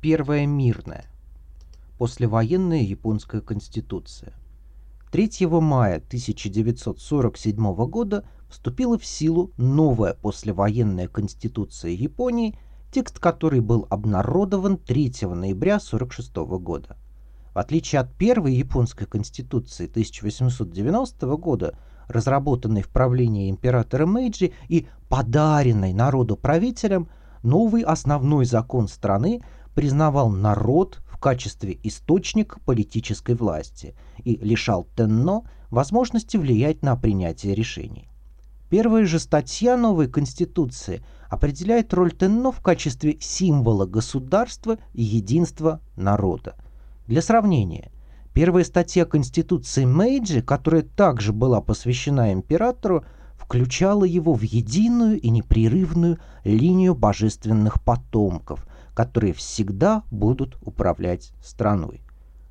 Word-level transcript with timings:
Первая 0.00 0.46
мирная. 0.46 1.06
Послевоенная 1.98 2.82
японская 2.82 3.40
конституция. 3.40 4.32
3 5.10 5.48
мая 5.48 5.96
1947 5.96 7.74
года 7.86 8.24
вступила 8.48 8.96
в 8.96 9.04
силу 9.04 9.50
новая 9.56 10.14
послевоенная 10.14 11.08
конституция 11.08 11.90
Японии, 11.90 12.56
текст 12.92 13.18
которой 13.18 13.58
был 13.58 13.88
обнародован 13.90 14.76
3 14.78 15.14
ноября 15.22 15.78
1946 15.78 16.36
года. 16.62 16.96
В 17.52 17.58
отличие 17.58 18.00
от 18.00 18.14
первой 18.14 18.54
японской 18.54 19.06
конституции 19.06 19.86
1890 19.86 21.26
года, 21.38 21.76
разработанной 22.06 22.82
в 22.82 22.88
правлении 22.88 23.50
императора 23.50 24.06
Мэйджи 24.06 24.52
и 24.68 24.86
подаренной 25.08 25.92
народу 25.92 26.36
правителям, 26.36 27.08
новый 27.42 27.82
основной 27.82 28.44
закон 28.44 28.86
страны 28.86 29.42
признавал 29.78 30.28
народ 30.28 30.98
в 31.08 31.18
качестве 31.18 31.78
источника 31.84 32.58
политической 32.64 33.36
власти 33.36 33.94
и 34.24 34.34
лишал 34.34 34.88
Тенно 34.96 35.42
возможности 35.70 36.36
влиять 36.36 36.82
на 36.82 36.96
принятие 36.96 37.54
решений. 37.54 38.08
Первая 38.70 39.06
же 39.06 39.20
статья 39.20 39.76
новой 39.76 40.08
Конституции 40.08 41.04
определяет 41.30 41.94
роль 41.94 42.10
Тенно 42.10 42.50
в 42.50 42.60
качестве 42.60 43.18
символа 43.20 43.86
государства 43.86 44.78
и 44.94 45.02
единства 45.04 45.80
народа. 45.94 46.56
Для 47.06 47.22
сравнения, 47.22 47.92
первая 48.34 48.64
статья 48.64 49.04
Конституции 49.04 49.84
Мэйджи, 49.84 50.42
которая 50.42 50.82
также 50.82 51.32
была 51.32 51.60
посвящена 51.60 52.32
императору, 52.32 53.04
включала 53.36 54.02
его 54.02 54.34
в 54.34 54.42
единую 54.42 55.20
и 55.20 55.30
непрерывную 55.30 56.18
линию 56.42 56.96
божественных 56.96 57.80
потомков, 57.80 58.66
которые 58.98 59.32
всегда 59.32 60.02
будут 60.10 60.58
управлять 60.60 61.30
страной. 61.40 62.02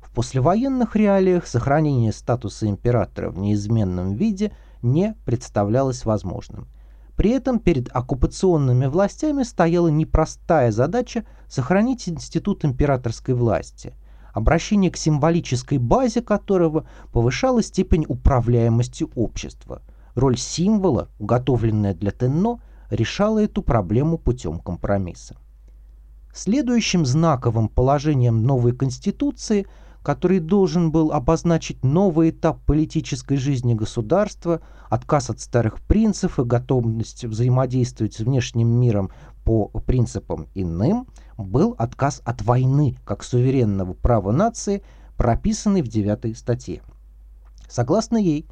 В 0.00 0.12
послевоенных 0.12 0.94
реалиях 0.94 1.44
сохранение 1.44 2.12
статуса 2.12 2.68
императора 2.68 3.30
в 3.30 3.38
неизменном 3.38 4.14
виде 4.14 4.52
не 4.80 5.16
представлялось 5.24 6.04
возможным. 6.04 6.68
При 7.16 7.30
этом 7.30 7.58
перед 7.58 7.88
оккупационными 7.92 8.86
властями 8.86 9.42
стояла 9.42 9.88
непростая 9.88 10.70
задача 10.70 11.24
сохранить 11.48 12.08
институт 12.08 12.64
императорской 12.64 13.34
власти, 13.34 13.94
обращение 14.32 14.92
к 14.92 14.96
символической 14.96 15.78
базе 15.78 16.22
которого 16.22 16.86
повышало 17.12 17.60
степень 17.60 18.06
управляемости 18.06 19.04
общества– 19.16 19.82
Роль 20.14 20.38
символа, 20.38 21.08
уготовленная 21.18 21.92
для 21.92 22.10
Тенно, 22.10 22.58
решала 22.88 23.44
эту 23.44 23.62
проблему 23.62 24.16
путем 24.16 24.60
компромисса. 24.60 25.36
Следующим 26.36 27.06
знаковым 27.06 27.70
положением 27.70 28.42
новой 28.42 28.76
Конституции, 28.76 29.66
который 30.02 30.38
должен 30.38 30.92
был 30.92 31.10
обозначить 31.10 31.82
новый 31.82 32.28
этап 32.28 32.60
политической 32.66 33.38
жизни 33.38 33.72
государства, 33.72 34.60
отказ 34.90 35.30
от 35.30 35.40
старых 35.40 35.80
принципов 35.80 36.38
и 36.40 36.44
готовность 36.44 37.24
взаимодействовать 37.24 38.12
с 38.12 38.18
внешним 38.18 38.68
миром 38.68 39.10
по 39.46 39.68
принципам 39.68 40.46
иным, 40.54 41.06
был 41.38 41.74
отказ 41.78 42.20
от 42.22 42.42
войны 42.42 42.98
как 43.06 43.24
суверенного 43.24 43.94
права 43.94 44.30
нации, 44.30 44.82
прописанный 45.16 45.80
в 45.80 45.88
девятой 45.88 46.34
статье. 46.34 46.82
Согласно 47.66 48.18
ей, 48.18 48.46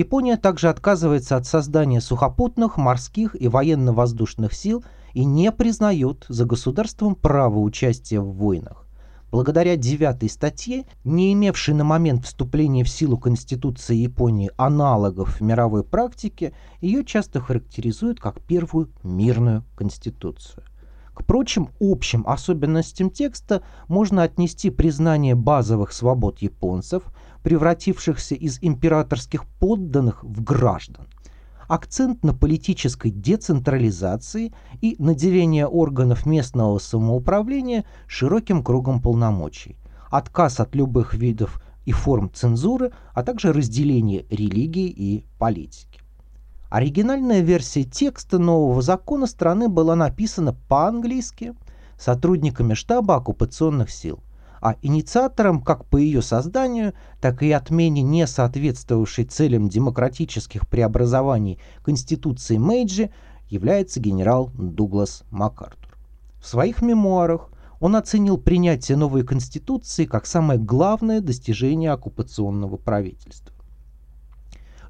Япония 0.00 0.38
также 0.38 0.70
отказывается 0.70 1.36
от 1.36 1.46
создания 1.46 2.00
сухопутных, 2.00 2.78
морских 2.78 3.36
и 3.38 3.48
военно-воздушных 3.48 4.54
сил 4.54 4.82
и 5.12 5.26
не 5.26 5.52
признает 5.52 6.24
за 6.26 6.46
государством 6.46 7.14
право 7.14 7.58
участия 7.58 8.18
в 8.18 8.32
войнах. 8.32 8.86
Благодаря 9.30 9.76
девятой 9.76 10.30
статье, 10.30 10.86
не 11.04 11.34
имевшей 11.34 11.74
на 11.74 11.84
момент 11.84 12.24
вступления 12.24 12.82
в 12.82 12.88
силу 12.88 13.18
Конституции 13.18 13.94
Японии 13.94 14.50
аналогов 14.56 15.38
в 15.38 15.42
мировой 15.42 15.84
практике, 15.84 16.54
ее 16.80 17.04
часто 17.04 17.38
характеризуют 17.38 18.20
как 18.20 18.40
первую 18.40 18.88
мирную 19.02 19.64
конституцию. 19.76 20.64
К 21.20 21.24
прочим 21.26 21.68
общим 21.80 22.24
особенностям 22.26 23.10
текста 23.10 23.62
можно 23.88 24.22
отнести 24.22 24.70
признание 24.70 25.34
базовых 25.34 25.92
свобод 25.92 26.38
японцев– 26.38 27.02
превратившихся 27.42 28.34
из 28.34 28.58
императорских 28.62 29.44
подданных 29.60 30.24
в 30.24 30.42
граждан. 30.42 31.08
Акцент 31.68 32.24
на 32.24 32.32
политической 32.32 33.10
децентрализации 33.10 34.54
и 34.80 34.96
наделение 34.98 35.66
органов 35.66 36.24
местного 36.24 36.78
самоуправления 36.78 37.84
широким 38.06 38.64
кругом 38.64 39.02
полномочий. 39.02 39.76
Отказ 40.10 40.58
от 40.58 40.74
любых 40.74 41.12
видов 41.12 41.62
и 41.84 41.92
форм 41.92 42.30
цензуры, 42.32 42.92
а 43.12 43.22
также 43.22 43.52
разделение 43.52 44.24
религии 44.30 44.88
и 44.88 45.26
политики. 45.38 45.89
Оригинальная 46.70 47.40
версия 47.40 47.84
текста 47.84 48.38
нового 48.38 48.80
закона 48.80 49.26
страны 49.26 49.68
была 49.68 49.94
написана 49.94 50.54
по-английски 50.68 51.54
сотрудниками 51.98 52.72
штаба 52.74 53.16
оккупационных 53.16 53.90
сил– 53.90 54.20
а 54.60 54.76
инициатором 54.82 55.62
как 55.62 55.86
по 55.86 55.96
ее 55.96 56.22
созданию, 56.22 56.92
так 57.20 57.42
и 57.42 57.50
отмене 57.50 58.02
не 58.02 58.26
соответствовавшей 58.26 59.24
целям 59.24 59.68
демократических 59.68 60.68
преобразований 60.68 61.58
Конституции 61.82 62.58
Мейджи 62.58 63.10
является 63.48 64.00
генерал 64.00 64.50
Дуглас 64.54 65.24
МакАртур. 65.30 65.96
В 66.40 66.46
своих 66.46 66.82
мемуарах 66.82 67.48
он 67.80 67.96
оценил 67.96 68.36
принятие 68.36 68.98
новой 68.98 69.24
Конституции 69.24 70.04
как 70.04 70.26
самое 70.26 70.60
главное 70.60 71.20
достижение 71.20 71.92
оккупационного 71.92 72.76
правительства. 72.76 73.54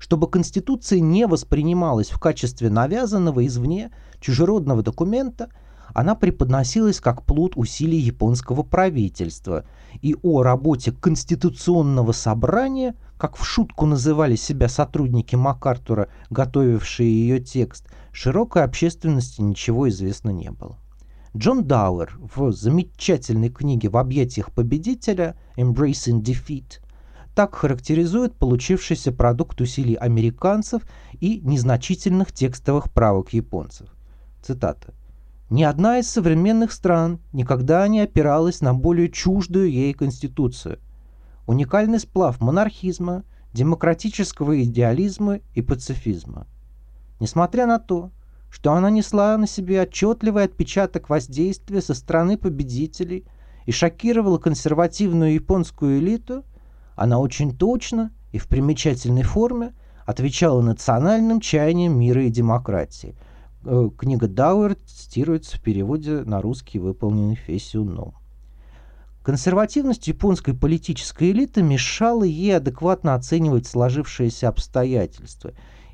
Чтобы 0.00 0.28
Конституция 0.28 0.98
не 0.98 1.28
воспринималась 1.28 2.10
в 2.10 2.18
качестве 2.18 2.70
навязанного 2.70 3.46
извне 3.46 3.92
чужеродного 4.18 4.82
документа– 4.82 5.50
она 5.94 6.14
преподносилась 6.14 7.00
как 7.00 7.24
плод 7.24 7.52
усилий 7.56 7.98
японского 7.98 8.62
правительства, 8.62 9.64
и 10.02 10.16
о 10.22 10.42
работе 10.42 10.92
Конституционного 10.92 12.12
собрания, 12.12 12.94
как 13.18 13.36
в 13.36 13.44
шутку 13.44 13.86
называли 13.86 14.36
себя 14.36 14.68
сотрудники 14.68 15.34
МакАртура, 15.36 16.08
готовившие 16.30 17.10
ее 17.10 17.40
текст, 17.40 17.88
широкой 18.12 18.64
общественности 18.64 19.40
ничего 19.40 19.88
известно 19.88 20.30
не 20.30 20.50
было. 20.50 20.78
Джон 21.36 21.64
Дауэр 21.64 22.18
в 22.18 22.52
замечательной 22.52 23.50
книге 23.50 23.88
«В 23.88 23.96
объятиях 23.96 24.52
победителя» 24.52 25.36
«Embracing 25.56 26.22
Defeat» 26.22 26.80
так 27.40 27.54
характеризует 27.54 28.36
получившийся 28.36 29.12
продукт 29.12 29.62
усилий 29.62 29.94
американцев 29.94 30.82
и 31.20 31.40
незначительных 31.40 32.32
текстовых 32.32 32.92
правок 32.92 33.32
японцев. 33.32 33.88
Цитата. 34.42 34.92
Ни 35.48 35.62
одна 35.62 36.00
из 36.00 36.10
современных 36.10 36.70
стран 36.70 37.18
никогда 37.32 37.88
не 37.88 38.00
опиралась 38.00 38.60
на 38.60 38.74
более 38.74 39.10
чуждую 39.10 39.70
ей 39.70 39.94
конституцию. 39.94 40.80
Уникальный 41.46 41.98
сплав 41.98 42.42
монархизма, 42.42 43.24
демократического 43.54 44.62
идеализма 44.62 45.40
и 45.54 45.62
пацифизма. 45.62 46.46
Несмотря 47.20 47.64
на 47.64 47.78
то, 47.78 48.10
что 48.50 48.74
она 48.74 48.90
несла 48.90 49.38
на 49.38 49.46
себе 49.46 49.80
отчетливый 49.80 50.44
отпечаток 50.44 51.08
воздействия 51.08 51.80
со 51.80 51.94
стороны 51.94 52.36
победителей 52.36 53.24
и 53.64 53.72
шокировала 53.72 54.36
консервативную 54.36 55.32
японскую 55.32 56.00
элиту, 56.00 56.44
она 57.00 57.18
очень 57.18 57.56
точно 57.56 58.12
и 58.32 58.38
в 58.38 58.46
примечательной 58.46 59.22
форме 59.22 59.72
отвечала 60.06 60.60
национальным 60.60 61.40
чаяниям 61.40 61.98
мира 61.98 62.24
и 62.24 62.30
демократии– 62.30 63.16
Э, 63.64 63.90
книга 63.96 64.26
Дауэр 64.26 64.76
цитируется 64.86 65.58
в 65.58 65.60
переводе 65.60 66.22
на 66.22 66.40
русский, 66.40 66.78
выполненный 66.78 67.34
Фесюном. 67.34 68.14
Консервативность 69.22 70.08
японской 70.08 70.54
политической 70.54 71.30
элиты 71.30 71.62
мешала 71.62 72.24
ей 72.24 72.56
адекватно 72.56 73.14
оценивать 73.14 73.66
сложившиеся 73.66 74.48
обстоятельства 74.48 75.52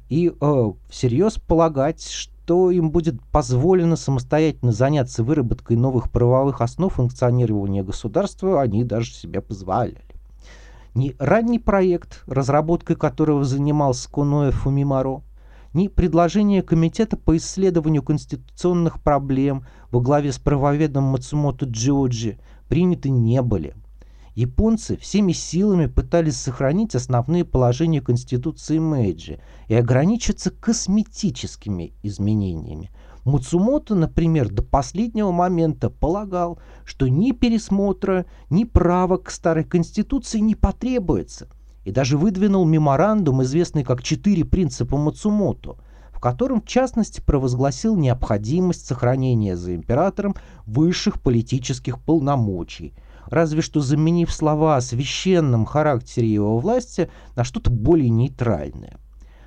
и 0.08 0.32
э, 0.40 0.72
всерьез 0.88 1.38
полагать, 1.38 2.06
что 2.08 2.70
им 2.70 2.92
будет 2.92 3.20
позволено 3.32 3.96
самостоятельно 3.96 4.70
заняться 4.70 5.25
выработкой 5.25 5.76
новых 5.76 6.12
правовых 6.12 6.60
основ 6.60 6.92
функционирования 6.92 7.82
государства, 7.82 8.62
они 8.62 8.84
даже 8.84 9.10
себе 9.12 9.40
позволяли. 9.40 10.06
Ни 10.96 11.14
ранний 11.19 11.58
проект, 11.58 12.22
разработкой 12.26 12.96
которого 12.96 13.44
занимался 13.44 14.10
Коноэ 14.10 14.50
Фумимаро, 14.50 15.20
ни 15.75 15.88
предложения 15.88 16.62
Комитета 16.62 17.19
по 17.19 17.37
исследованию 17.37 18.02
конституционных 18.02 19.02
проблем 19.02 19.66
во 19.90 20.00
главе 20.00 20.32
с 20.32 20.38
правоведом 20.38 21.04
Мацумото 21.04 21.66
Джиоджи 21.66 22.38
приняты 22.70 23.10
не 23.10 23.43
были. 23.43 23.75
Японцы 24.34 24.96
всеми 24.96 25.32
силами 25.32 25.84
пытались 25.84 26.37
сохранить 26.37 26.94
основные 26.94 27.44
положения 27.44 28.00
Конституции 28.00 28.78
Мэйджи 28.78 29.38
и 29.69 29.75
ограничиться 29.75 30.50
косметическими 30.50 31.93
изменениями. 32.02 32.90
Муцумото, 33.26 33.96
например, 33.96 34.50
до 34.50 34.62
последнего 34.62 35.32
момента 35.32 35.90
полагал, 35.90 36.61
что 36.84 37.08
ни 37.08 37.32
пересмотра, 37.32 38.25
ни 38.50 38.62
права 38.62 39.17
к 39.17 39.32
старой 39.32 39.64
конституции 39.64 40.38
не 40.38 40.55
потребуется, 40.55 41.49
и 41.84 41.90
даже 41.90 42.19
выдвинул 42.19 42.64
меморандум, 42.64 43.43
известный 43.43 43.82
как 43.82 44.05
«Четыре 44.05 44.44
принципа 44.44 44.96
Мацумото», 44.96 45.76
в 46.12 46.20
котором, 46.20 46.62
в 46.62 46.67
частности, 46.67 47.20
провозгласил 47.20 47.96
необходимость 47.96 48.87
сохранения 48.87 49.56
за 49.56 49.75
императором 49.75 50.37
высших 50.64 51.20
политических 51.20 51.99
полномочий, 51.99 52.94
разве 53.26 53.61
что 53.61 53.81
заменив 53.81 54.32
слова 54.32 54.76
о 54.76 54.81
священном 54.81 55.64
характере 55.64 56.32
его 56.32 56.61
власти 56.61 57.11
на 57.34 57.43
что-то 57.43 57.72
более 57.72 58.08
нейтральное. 58.08 59.00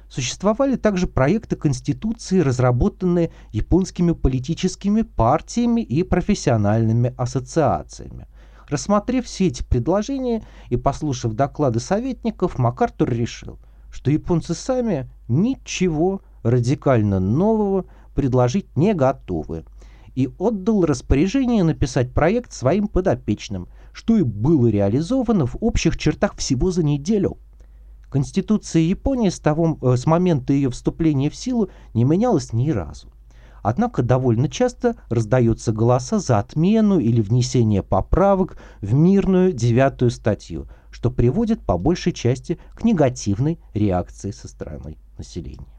Существовали 0.09 0.75
также 0.75 1.05
проекты 1.05 1.55
Конституции, 1.55 2.39
разработанные 2.39 3.31
японскими 3.51 4.13
политическими 4.13 5.03
партиями 5.03 5.81
и 5.81 6.01
профессиональными 6.01 7.13
ассоциациями. 7.15 8.27
Рассмотрев 8.67 9.25
все 9.25 9.47
эти 9.47 9.61
предложения 9.61 10.43
и 10.69 10.77
послушав 10.77 11.33
доклады 11.33 11.79
советников, 11.79 12.57
МакАртур 12.57 13.09
решил, 13.09 13.59
что 13.91 14.09
японцы 14.09 14.55
сами 14.55 15.07
ничего 15.27 16.21
радикально 16.41 17.19
нового 17.19 17.85
предложить 18.15 18.75
не 18.75 18.95
готовы, 18.95 19.63
и 20.15 20.27
отдал 20.39 20.85
распоряжение 20.85 21.63
написать 21.63 22.13
проект 22.13 22.51
своим 22.51 22.87
подопечным, 22.87 23.67
что 23.93 24.17
и 24.17 24.23
было 24.23 24.67
реализовано 24.67 25.45
в 25.45 25.57
общих 25.61 25.97
чертах 25.97 26.35
всего 26.35 26.71
за 26.71 26.83
неделю– 26.83 27.37
Конституция 28.09 28.81
Японии 28.81 29.29
с, 29.29 29.39
того, 29.39 29.77
э, 29.81 29.95
с 29.95 30.05
момента 30.05 30.53
ее 30.53 30.69
вступления 30.69 31.29
в 31.29 31.35
силу 31.35 31.69
не 31.93 32.03
менялась 32.03 32.53
ни 32.53 32.69
разу. 32.71 33.09
Однако 33.61 34.03
довольно 34.03 34.49
часто 34.49 34.95
раздаются 35.09 35.71
голоса 35.71 36.19
за 36.19 36.39
отмену 36.39 36.99
или 36.99 37.21
внесение 37.21 37.83
поправок 37.83 38.57
в 38.81 38.93
мирную 38.93 39.51
девятую 39.51 40.11
статью, 40.11 40.67
что 40.91 41.11
приводит 41.11 41.61
по 41.61 41.77
большей 41.77 42.13
части 42.13 42.57
к 42.73 42.83
негативной 42.83 43.59
реакции 43.73 44.31
со 44.31 44.47
стороны 44.47 44.97
населения. 45.17 45.78